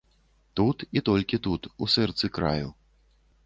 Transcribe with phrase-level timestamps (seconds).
[0.59, 2.69] Тут і толькі тут, у сэрцы краю.